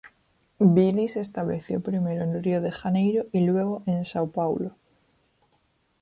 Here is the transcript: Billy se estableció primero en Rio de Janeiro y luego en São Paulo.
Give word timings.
Billy 0.57 1.07
se 1.09 1.19
estableció 1.19 1.79
primero 1.79 2.23
en 2.23 2.41
Rio 2.43 2.59
de 2.59 2.71
Janeiro 2.71 3.27
y 3.31 3.41
luego 3.41 3.83
en 3.85 3.99
São 4.01 4.31
Paulo. 4.31 4.75